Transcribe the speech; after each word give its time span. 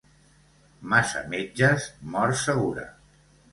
Massa 0.93 1.21
metges, 1.35 1.87
mort 2.17 2.43
segura. 2.47 2.91